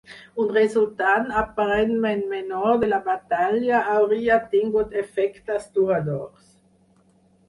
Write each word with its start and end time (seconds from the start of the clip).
Un 0.43 0.47
resultant 0.53 1.27
aparentment 1.41 2.23
menor 2.31 2.79
de 2.83 2.89
la 2.93 2.99
batalla 3.09 3.81
hauria 3.97 4.39
tingut 4.55 4.97
efectes 5.03 5.69
duradors. 5.77 6.49